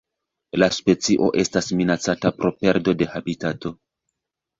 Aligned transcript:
La 0.61 0.67
specio 0.77 1.27
estas 1.43 1.69
minacata 1.81 2.31
pro 2.39 2.51
perdo 2.63 2.95
de 3.03 3.09
habitato. 3.21 3.73